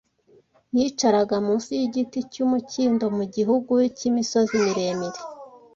Yicaraga 0.77 1.35
munsi 1.45 1.69
y’igiti 1.79 2.19
cy’umukindo 2.31 3.05
mu 3.17 3.23
gihugu 3.35 3.73
cy’imisozi 3.97 4.53
miremire 4.63 5.21